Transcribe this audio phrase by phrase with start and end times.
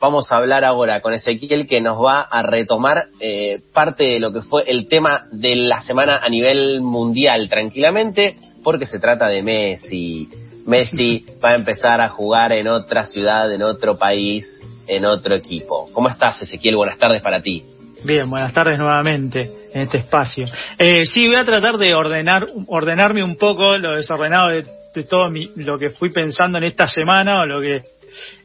[0.00, 4.32] vamos a hablar ahora con Ezequiel que nos va a retomar eh, parte de lo
[4.32, 9.42] que fue el tema de la semana a nivel mundial tranquilamente, porque se trata de
[9.42, 10.28] Messi.
[10.66, 14.46] Messi va a empezar a jugar en otra ciudad, en otro país,
[14.86, 15.88] en otro equipo.
[15.92, 16.76] ¿Cómo estás, Ezequiel?
[16.76, 17.64] Buenas tardes para ti.
[18.04, 20.46] Bien, buenas tardes nuevamente en este espacio.
[20.78, 24.64] Eh, sí, voy a tratar de ordenar, ordenarme un poco lo desordenado de,
[25.08, 27.82] todo lo que fui pensando en esta semana o lo que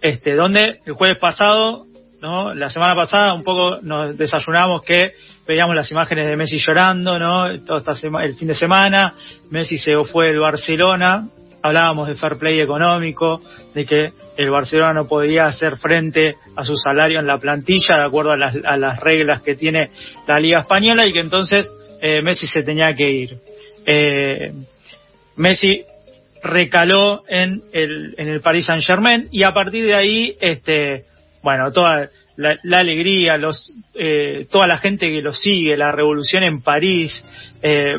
[0.02, 1.86] este, donde el jueves pasado,
[2.22, 2.54] ¿no?
[2.54, 5.14] La semana pasada un poco nos desayunamos que
[5.48, 7.60] veíamos las imágenes de Messi llorando, ¿no?
[7.62, 9.14] Toda esta el fin de semana,
[9.50, 11.28] Messi se fue del Barcelona,
[11.62, 13.42] hablábamos de fair play económico,
[13.74, 18.06] de que el Barcelona no podía hacer frente a su salario en la plantilla de
[18.06, 19.90] acuerdo a las, reglas que tiene
[20.28, 21.70] la Liga Española y que entonces
[22.02, 23.38] eh, Messi se tenía que ir.
[23.86, 24.54] Eh,
[25.38, 25.84] Messi
[26.44, 31.06] recaló en el, en el Paris Saint Germain y a partir de ahí, este,
[31.42, 36.62] bueno, toda la, alegría, los, eh, toda la gente que lo sigue, la revolución en
[36.62, 37.24] París,
[37.62, 37.96] eh,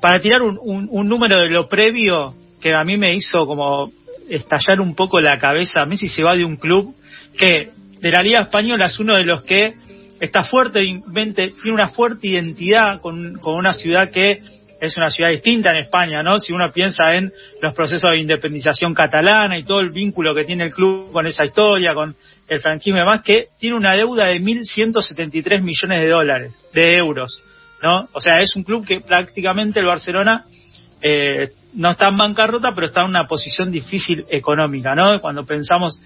[0.00, 0.58] para tirar un,
[0.90, 3.90] un, número de lo previo que a mí me hizo como
[4.28, 6.94] estallar un poco la cabeza, Messi se va de un club
[7.38, 9.74] que de la Liga Española es uno de los que
[10.20, 14.42] está fuerte, tiene una fuerte identidad con, con una ciudad que
[14.84, 16.38] es una ciudad distinta en España, ¿no?
[16.38, 20.64] Si uno piensa en los procesos de independización catalana y todo el vínculo que tiene
[20.64, 22.14] el club con esa historia, con
[22.48, 27.42] el franquismo y demás, que tiene una deuda de 1.173 millones de dólares, de euros,
[27.82, 28.08] ¿no?
[28.12, 30.44] O sea, es un club que prácticamente el Barcelona
[31.00, 35.20] eh, no está en bancarrota, pero está en una posición difícil económica, ¿no?
[35.20, 36.00] Cuando pensamos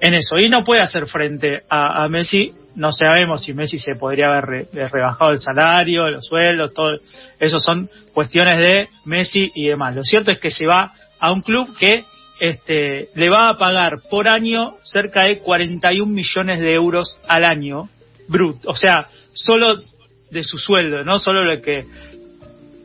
[0.00, 0.36] en eso.
[0.38, 5.30] Y no puede hacer frente a, Messi no sabemos si Messi se podría haber rebajado
[5.30, 6.90] el salario, los sueldos, todo
[7.38, 9.94] eso son cuestiones de Messi y demás.
[9.94, 12.04] Lo cierto es que se va a un club que
[12.40, 17.88] este, le va a pagar por año cerca de 41 millones de euros al año,
[18.28, 19.76] brut, o sea, solo
[20.30, 21.86] de su sueldo, no solo lo que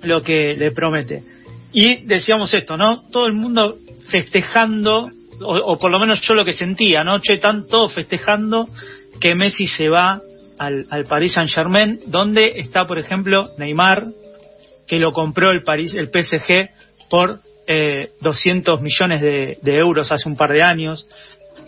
[0.04, 1.24] lo que le promete.
[1.72, 3.10] Y decíamos esto, ¿no?
[3.10, 3.78] Todo el mundo
[4.10, 5.10] festejando,
[5.42, 7.20] o, o por lo menos yo lo que sentía, ¿no?
[7.20, 8.68] Che, todos festejando
[9.20, 10.22] que Messi se va
[10.58, 14.06] al, al Paris Saint Germain, donde está, por ejemplo, Neymar,
[14.88, 16.70] que lo compró el, Paris, el PSG
[17.10, 21.08] por eh, 200 millones de, euros hace un par de años,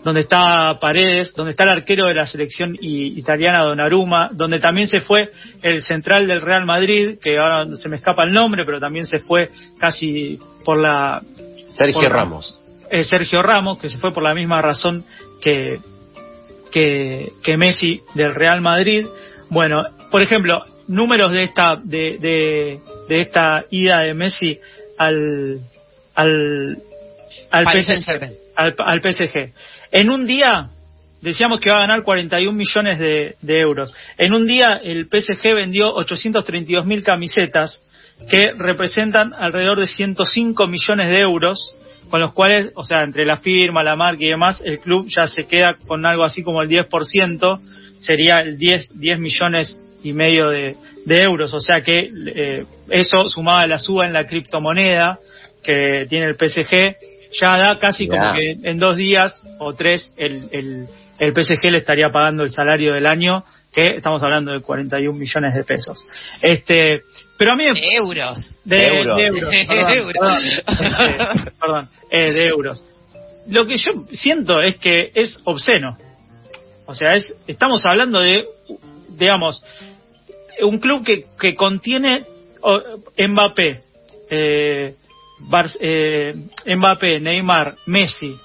[0.02, 5.00] donde está Paredes, donde está el arquero de la selección italiana Donnarumma, donde también se
[5.00, 5.30] fue
[5.62, 9.20] el central del Real Madrid, que ahora se me escapa el nombre, pero también se
[9.20, 11.22] fue casi por la...
[11.68, 12.61] Sergio Ramos.
[12.94, 15.02] Eh, Sergio Ramos, que se fue por la misma razón
[15.40, 15.80] que,
[16.70, 19.06] que, Messi del Real Madrid.
[19.48, 22.18] Bueno, por ejemplo, números de esta de,
[23.08, 24.58] de, esta ida de Messi
[24.98, 25.60] al
[26.14, 26.82] al
[27.50, 29.54] al PSG, al, PSG.
[29.90, 30.68] En un día
[31.22, 33.94] decíamos que va a ganar 41 millones de, de euros.
[34.18, 37.80] En un día el PSG vendió 832 mil camisetas
[38.28, 41.74] que representan alrededor de 105 millones de euros
[42.12, 45.26] con los cuales, o sea, entre la firma, la marca y demás, el club ya
[45.26, 47.60] se queda con algo así como el 10%,
[48.00, 53.60] sería el 10, 10 millones y medio de, euros, o sea que eh, eso sumado
[53.60, 55.20] a la suba en la criptomoneda
[55.64, 56.96] que tiene el PSG,
[57.40, 60.86] ya da casi como que en dos días o tres el, el,
[61.18, 65.54] el PSG le estaría pagando el salario del año que estamos hablando de 41 millones
[65.54, 66.04] de pesos.
[66.42, 67.02] Este,
[67.38, 68.54] pero a mí de euros.
[68.64, 69.18] De, euros.
[71.60, 72.84] Perdón, eh, de euros.
[73.48, 75.96] Lo que yo siento es que es obsceno.
[76.86, 78.44] O sea, es estamos hablando de
[79.08, 79.64] digamos
[80.60, 82.24] un club que, que contiene
[83.16, 83.80] Mbappé,
[84.30, 84.94] eh,
[85.80, 86.34] eh,
[86.66, 88.36] Mbappé, Neymar, Messi,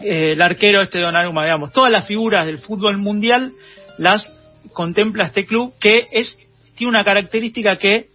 [0.00, 3.52] eh, el arquero este Donnarumma, digamos, todas las figuras del fútbol mundial
[3.98, 4.26] las
[4.72, 6.36] contempla este club que es
[6.74, 8.06] tiene una característica que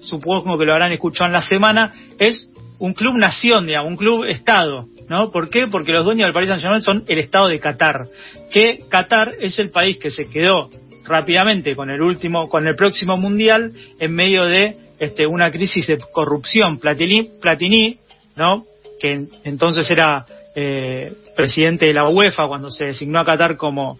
[0.00, 4.24] supongo que lo habrán escuchado en la semana es un club nación, digamos, un club
[4.24, 5.32] estado, ¿no?
[5.32, 5.66] ¿Por qué?
[5.66, 8.06] Porque los dueños del Paris Saint-Germain son el estado de Qatar,
[8.52, 10.70] que Qatar es el país que se quedó
[11.04, 15.98] rápidamente con el último con el próximo mundial en medio de este una crisis de
[16.12, 17.98] corrupción Platini, Platini
[18.36, 18.64] ¿no?
[19.00, 20.24] que entonces era
[20.54, 23.98] eh, presidente de la UEFA cuando se designó a Qatar como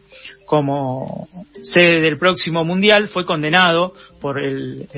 [0.49, 1.29] como
[1.63, 4.89] sede del próximo mundial, fue condenado por el,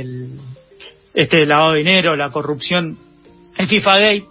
[1.12, 2.96] este lavado de dinero, la corrupción
[3.58, 4.24] en FIFA Gate.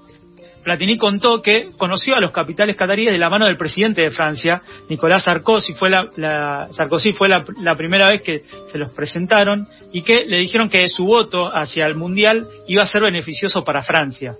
[0.64, 4.62] Platini contó que conoció a los capitales cataríes de la mano del presidente de Francia,
[4.90, 10.02] Nicolás Sarkozy, fue la, Sarkozy fue la, la, primera vez que se los presentaron y
[10.02, 14.36] que le dijeron que su voto hacia el mundial iba a ser beneficioso para Francia.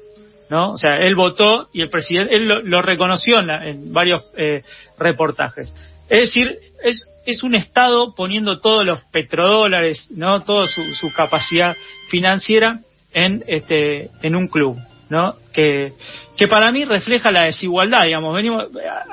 [0.50, 0.72] ¿no?
[0.72, 4.64] O sea, él votó y el presidente, él lo, reconoció en, varios eh,
[4.98, 5.72] reportajes.
[6.10, 10.42] Es decir, es, es un Estado poniendo todos los petrodólares, ¿no?
[10.42, 11.76] Toda su, su capacidad
[12.10, 12.80] financiera
[13.14, 14.78] en, este, en un club.
[15.10, 15.36] ¿No?
[15.54, 15.94] Que,
[16.38, 18.36] que para mí refleja la desigualdad, digamos.
[18.36, 18.66] Venimos,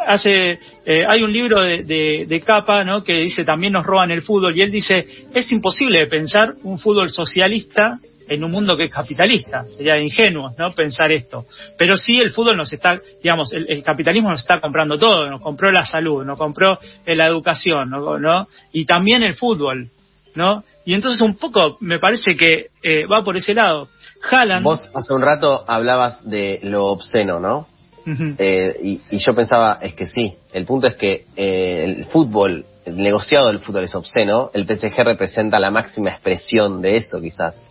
[0.06, 3.02] hace, eh, hay un libro de, de, de, Capa, ¿no?
[3.02, 7.10] Que dice también nos roban el fútbol y él dice es imposible pensar un fútbol
[7.10, 7.98] socialista
[8.28, 9.64] en un mundo que es capitalista.
[9.64, 10.72] Sería ingenuo, ¿no?
[10.75, 11.46] Pensar esto.
[11.78, 15.31] Pero sí el fútbol nos está, digamos, el, capitalismo nos está comprando todo.
[15.31, 18.48] Nos compró la salud, nos compró la educación, ¿no?
[18.72, 19.90] Y también el fútbol,
[20.34, 20.64] ¿no?
[20.84, 23.88] Y entonces un poco me parece que eh, va por ese lado.
[24.63, 27.67] Vos hace un rato hablabas de lo obsceno, ¿no?
[28.39, 32.97] Eh, y, yo pensaba, es que sí, el punto es que eh, el fútbol, el
[32.99, 37.69] negociado del fútbol es obsceno, el PSG representa la máxima expresión de eso quizás.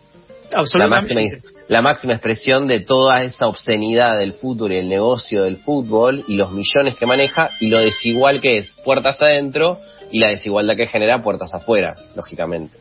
[0.76, 1.22] La máxima,
[1.68, 6.36] la máxima expresión de toda esa obscenidad del fútbol y el negocio del fútbol y
[6.36, 9.80] los millones que maneja y lo desigual que es puertas adentro
[10.12, 12.78] y la desigualdad que genera puertas afuera, lógicamente.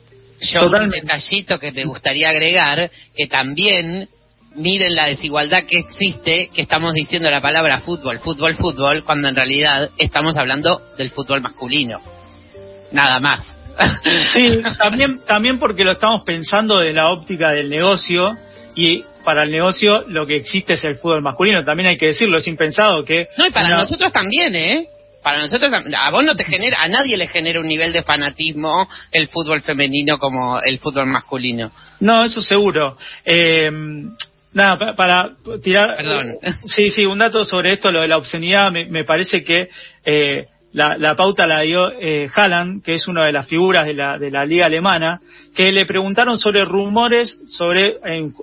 [0.53, 4.09] Yo un detallito que me gustaría agregar, que también
[4.57, 9.37] miren la desigualdad que existe, que estamos diciendo la palabra fútbol, fútbol, fútbol, cuando en
[9.37, 11.99] realidad estamos hablando del fútbol masculino.
[12.93, 13.47] Nada más.
[14.33, 18.37] Sí, también, también porque lo estamos pensando de la óptica del negocio
[18.77, 21.65] y para el negocio lo que existe es el fútbol masculino.
[21.65, 23.29] También hay que decirlo, es impensado que...
[23.37, 24.89] No, y para nosotros también, ¿eh?
[25.25, 28.87] Para nosotros, a vos no te genera, a nadie le genera un nivel de fanatismo
[29.11, 31.73] el fútbol femenino como el fútbol masculino.
[32.01, 32.99] No, eso seguro.
[33.25, 33.71] Eh,
[34.53, 35.31] nada, para,
[35.63, 35.97] tirar.
[35.97, 36.35] Perdón.
[36.67, 39.71] Sí, sí, un dato sobre esto, lo de la obscenidad, me, me parece que
[40.05, 44.19] eh, la, pauta la dio eh, Haaland, que es una de las figuras de la,
[44.19, 45.21] de la liga alemana,
[45.55, 47.99] que le preguntaron sobre rumores sobre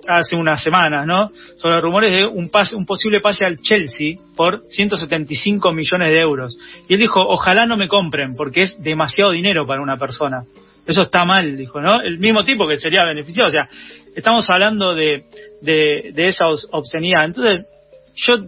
[0.08, 1.30] hace unas semanas, ¿no?
[1.56, 6.58] Sobre rumores de un pase, un posible pase al Chelsea por 175 millones de euros.
[6.88, 10.44] Y él dijo, ojalá no me compren, porque es demasiado dinero para una persona.
[10.86, 12.00] Eso está mal, dijo, ¿no?
[12.00, 13.50] El mismo tipo que sería beneficiado.
[13.50, 13.68] O sea,
[14.16, 15.24] estamos hablando de,
[15.60, 17.26] de, de esa obscenidad.
[17.26, 17.68] Entonces,
[18.14, 18.38] yo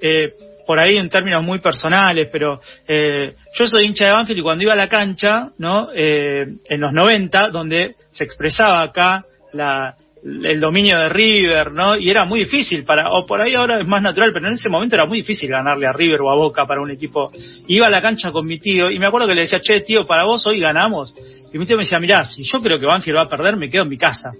[0.00, 0.32] eh,
[0.66, 4.64] por ahí en términos muy personales, pero eh, yo soy hincha de Banfield y cuando
[4.64, 5.88] iba a la cancha, ¿no?
[5.94, 11.96] Eh, en los 90, donde se expresaba acá la, el dominio de River, ¿no?
[11.96, 14.68] Y era muy difícil para, o por ahí ahora es más natural, pero en ese
[14.68, 17.30] momento era muy difícil ganarle a River o a Boca para un equipo.
[17.68, 20.06] Iba a la cancha con mi tío y me acuerdo que le decía, che, tío,
[20.06, 21.14] para vos hoy ganamos.
[21.52, 23.70] Y mi tío me decía, mirá, si yo creo que Banfield va a perder, me
[23.70, 24.30] quedo en mi casa.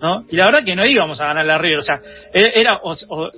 [0.00, 0.24] ¿No?
[0.30, 2.00] Y la verdad que no íbamos a ganar la River, o sea,
[2.32, 2.80] e-, era,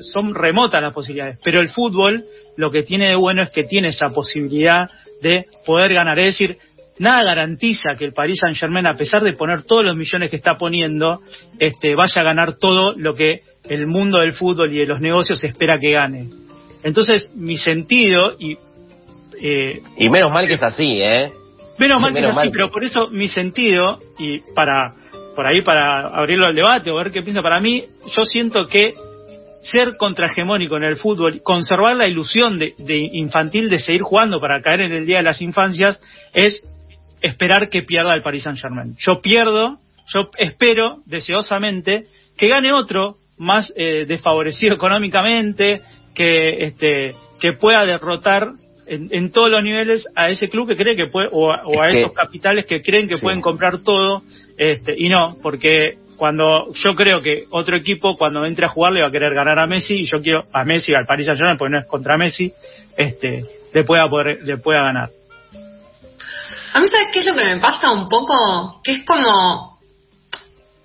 [0.00, 2.24] son remotas las posibilidades, pero el fútbol
[2.56, 4.90] lo que tiene de bueno es que tiene esa posibilidad
[5.22, 6.56] de poder ganar, es decir,
[6.98, 10.36] nada garantiza que el Paris Saint Germain, a pesar de poner todos los millones que
[10.36, 11.20] está poniendo,
[11.58, 15.42] este, vaya a ganar todo lo que el mundo del fútbol y de los negocios
[15.42, 16.28] espera que gane.
[16.82, 18.56] Entonces, mi sentido y...
[19.42, 21.32] Eh, y menos mal que es así, ¿eh?
[21.78, 24.92] Menos mal que es así, pero por eso mi sentido, y para
[25.34, 27.42] por ahí para abrirlo al debate o ver qué piensa.
[27.42, 27.84] Para mí,
[28.16, 28.94] yo siento que
[29.60, 32.74] ser contrahegemónico en el fútbol, conservar la ilusión de,
[33.12, 36.00] infantil de seguir jugando para caer en el día de las infancias,
[36.32, 36.64] es
[37.20, 38.96] esperar que pierda el Paris Saint Germain.
[38.98, 42.06] Yo pierdo, yo espero deseosamente
[42.36, 45.82] que gane otro más eh, desfavorecido económicamente,
[46.14, 48.52] que este que pueda derrotar
[48.90, 52.66] en, todos los niveles a ese club que cree que puede, o a, esos capitales
[52.66, 54.22] que creen que pueden comprar todo,
[54.56, 59.00] este, y no, porque cuando yo creo que otro equipo cuando entre a jugar le
[59.00, 61.72] va a querer ganar a Messi y yo quiero a Messi al Paris Saint-Germain porque
[61.72, 62.52] no es contra Messi
[62.94, 63.42] este
[63.72, 65.08] le pueda poder le pueda ganar.
[66.74, 69.78] A mí sabes qué es lo que me pasa un poco que es como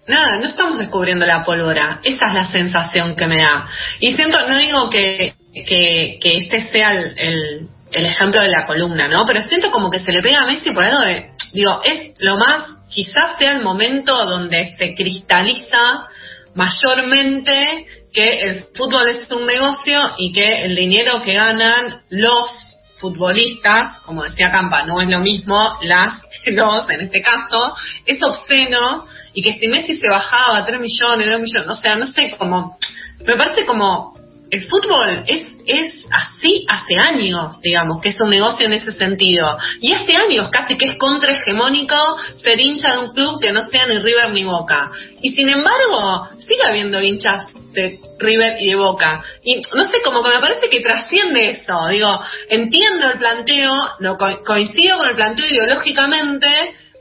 [0.08, 2.00] nada no estamos descubriendo la pólvora.
[2.02, 3.68] Esa es la sensación que me da.
[4.00, 7.68] Y siento no digo que que, que este sea el, el
[8.04, 9.26] ejemplo de la columna, ¿no?
[9.26, 12.38] Pero siento como que se le pega a Messi por algo de, digo, es lo
[12.38, 16.08] más, quizás sea el momento donde se cristaliza
[16.56, 24.00] mayormente que el fútbol es un negocio y que el dinero que ganan los futbolistas,
[24.06, 27.76] como decía Campa, no es lo mismo las los, en este caso,
[28.06, 31.96] es obsceno y que si Messi se bajaba a 3 millones, 2 millones, o sea,
[31.96, 32.78] no sé, como,
[33.26, 34.15] me parece como
[34.52, 39.58] el fútbol es, es así hace años, digamos, que es un negocio en ese sentido.
[39.82, 41.96] Y hace años casi que es contrahegemónico
[42.38, 44.92] ser hincha de un club que no sea ni River ni Boca.
[45.22, 49.24] Y sin embargo, sigue habiendo hinchas de River y de Boca.
[49.44, 51.88] Y no sé, como que me parece que trasciende eso.
[51.90, 56.48] Digo, entiendo el planteo, no coincido con el planteo ideológicamente,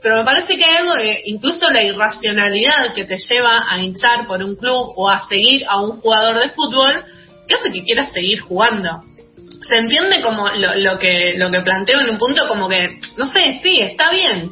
[0.01, 4.27] pero me parece que hay algo de incluso la irracionalidad que te lleva a hinchar
[4.27, 7.05] por un club o a seguir a un jugador de fútbol
[7.47, 9.03] que hace que quieras seguir jugando.
[9.69, 13.31] Se entiende como lo, lo que lo que planteo en un punto como que, no
[13.31, 14.51] sé, sí, está bien,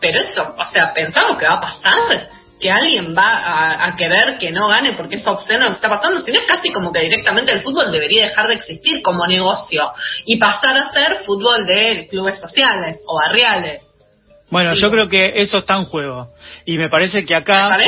[0.00, 2.28] pero eso, o sea, pensamos que va a pasar
[2.62, 6.20] que alguien va a, querer que no gane porque es obsceno lo que está pasando,
[6.20, 9.90] sino es casi como que directamente el fútbol debería dejar de existir como negocio
[10.24, 13.82] y pasar a ser fútbol de clubes sociales o barriales.
[14.48, 16.32] Bueno, yo creo que eso está en juego
[16.64, 17.78] y me parece que acá...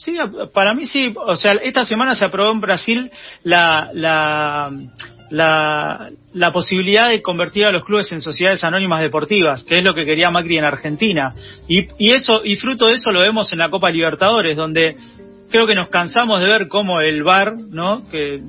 [0.00, 0.16] sí,
[0.52, 1.14] para mí sí.
[1.16, 3.10] O sea, esta semana se aprobó en Brasil
[3.44, 4.72] la, la,
[5.30, 9.94] la, la, posibilidad de convertir a los clubes en sociedades anónimas deportivas, que es lo
[9.94, 11.34] que quería Macri en Argentina.
[11.68, 14.96] Y, y eso y fruto de eso lo vemos en la Copa Libertadores, donde
[15.50, 18.02] creo que nos cansamos de ver cómo el VAR, ¿no?
[18.10, 18.40] que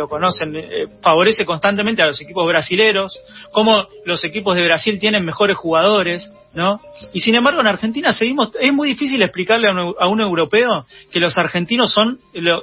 [0.00, 3.18] lo conocen, eh, favorece constantemente a los equipos brasileros,
[3.52, 6.80] cómo los equipos de Brasil tienen mejores jugadores, ¿no?
[7.12, 11.36] Y sin embargo en Argentina seguimos, es muy difícil explicarle a un, europeo que los
[11.36, 12.18] argentinos son,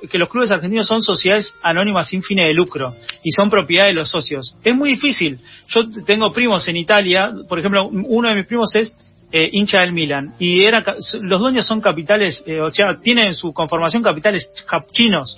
[0.10, 3.94] que los clubes argentinos son sociedades anónimas sin fines de lucro y son propiedad de
[3.94, 4.56] los socios.
[4.64, 5.40] Es muy difícil.
[5.68, 8.94] Yo tengo primos en Italia, por ejemplo, uno de mis primos es
[9.32, 10.84] eh, hincha del Milan y era
[11.22, 14.50] los dueños son capitales, eh, o sea, tienen su conformación capitales
[14.92, 15.38] chinos.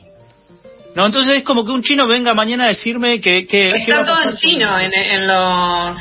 [0.96, 3.46] No, entonces es como que un chino venga mañana a decirme que...
[3.46, 5.98] que Está todo en chino en, los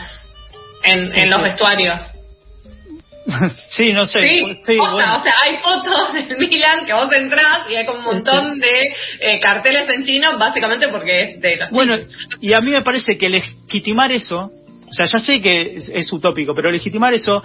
[0.83, 2.03] en, los vestuarios.
[3.71, 4.21] sí, no sé.
[4.21, 8.59] Sí, o sea, hay fotos del Milan que vos entrás y hay como un montón
[8.59, 11.99] de eh, carteles en chino, básicamente porque es de los Bueno,
[12.41, 14.51] y a mí me parece que legitimar eso
[14.89, 17.43] o sea, ya sé que es, utópico, pero legitimar eso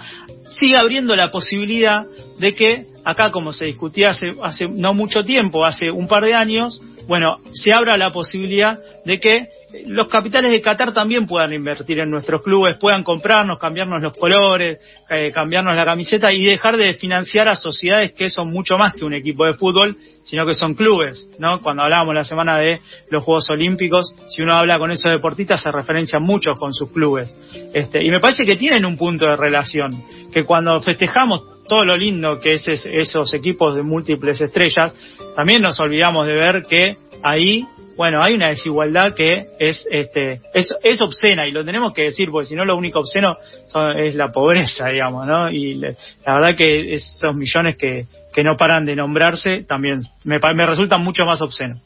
[0.48, 2.06] sigue abriendo la posibilidad
[2.38, 6.34] de que acá, como se discutía hace, hace no mucho tiempo, hace un par de
[6.34, 9.48] años, bueno, se abra la posibilidad de que
[9.86, 14.78] los capitales de Qatar también puedan invertir en nuestros clubes, puedan comprarnos, cambiarnos los colores,
[15.10, 19.04] eh, cambiarnos la camiseta y dejar de financiar a sociedades que son mucho más que
[19.04, 21.60] un equipo de fútbol, sino que son clubes, ¿no?
[21.60, 25.70] Cuando hablábamos la semana de los Juegos Olímpicos, si uno habla con esos deportistas se
[25.70, 27.34] referencian mucho con sus clubes.
[27.72, 31.96] Este, y me parece que tienen un punto de relación, que cuando festejamos todo lo
[31.96, 34.94] lindo que es esos equipos de múltiples estrellas,
[35.34, 40.74] también nos olvidamos de ver que ahí bueno, hay una desigualdad que es, este, es,
[40.82, 43.36] es obscena y lo tenemos que decir porque si no lo único obsceno
[43.96, 45.50] es la pobreza, digamos, ¿no?
[45.50, 45.94] Y la
[46.26, 51.24] verdad que esos millones que, que no paran de nombrarse también me, me resultan mucho
[51.24, 51.80] más obscenos.